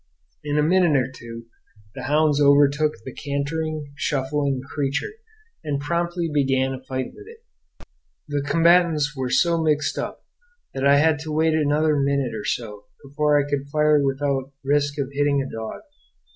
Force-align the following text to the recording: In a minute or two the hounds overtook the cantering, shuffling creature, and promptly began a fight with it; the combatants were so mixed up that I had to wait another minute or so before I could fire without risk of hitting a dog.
In 0.43 0.57
a 0.57 0.63
minute 0.63 0.95
or 0.97 1.11
two 1.11 1.45
the 1.93 2.05
hounds 2.05 2.41
overtook 2.41 2.93
the 3.05 3.13
cantering, 3.13 3.93
shuffling 3.95 4.59
creature, 4.73 5.11
and 5.63 5.79
promptly 5.79 6.27
began 6.27 6.73
a 6.73 6.81
fight 6.81 7.11
with 7.13 7.27
it; 7.27 7.43
the 8.27 8.41
combatants 8.41 9.15
were 9.15 9.29
so 9.29 9.61
mixed 9.61 9.99
up 9.99 10.25
that 10.73 10.87
I 10.87 10.97
had 10.97 11.19
to 11.19 11.31
wait 11.31 11.53
another 11.53 11.99
minute 11.99 12.33
or 12.33 12.45
so 12.45 12.85
before 13.05 13.39
I 13.39 13.47
could 13.47 13.69
fire 13.69 14.01
without 14.03 14.51
risk 14.63 14.97
of 14.97 15.09
hitting 15.13 15.39
a 15.39 15.47
dog. 15.55 15.81